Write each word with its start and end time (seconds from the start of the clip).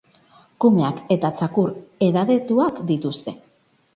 Kumeak 0.63 1.01
eta 1.15 1.31
txakur 1.41 1.75
edadetuak 2.07 2.79
dituzte. 2.93 3.37